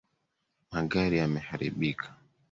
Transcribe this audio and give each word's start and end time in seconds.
Magari 0.73 1.15
yameharibika. 1.21 2.07